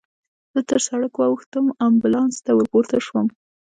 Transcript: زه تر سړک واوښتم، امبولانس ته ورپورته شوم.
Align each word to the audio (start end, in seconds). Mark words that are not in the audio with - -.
زه 0.53 0.59
تر 0.69 0.79
سړک 0.87 1.13
واوښتم، 1.17 1.65
امبولانس 1.87 2.35
ته 2.45 2.51
ورپورته 2.53 2.97
شوم. 3.05 3.27